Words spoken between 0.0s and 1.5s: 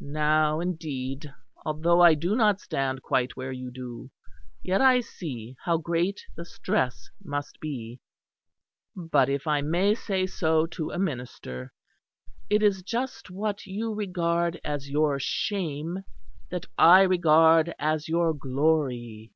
Now, indeed,